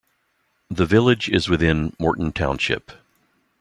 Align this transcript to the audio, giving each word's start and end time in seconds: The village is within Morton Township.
The 0.71 0.87
village 0.87 1.29
is 1.29 1.47
within 1.47 1.95
Morton 1.99 2.31
Township. 2.31 2.91